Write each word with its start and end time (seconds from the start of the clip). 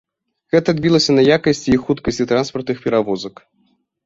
Гэта 0.53 0.67
адбілася 0.75 1.11
на 1.17 1.23
якасці 1.37 1.69
і 1.75 1.81
хуткасці 1.83 2.27
транспартных 2.33 2.77
перавозак. 2.89 3.35